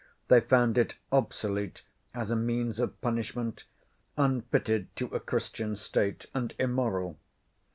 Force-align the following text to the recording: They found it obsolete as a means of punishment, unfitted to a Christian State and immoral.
They 0.29 0.41
found 0.41 0.79
it 0.79 0.95
obsolete 1.11 1.83
as 2.15 2.31
a 2.31 2.35
means 2.35 2.79
of 2.79 2.99
punishment, 3.01 3.65
unfitted 4.17 4.87
to 4.95 5.05
a 5.13 5.19
Christian 5.19 5.75
State 5.75 6.25
and 6.33 6.55
immoral. 6.57 7.19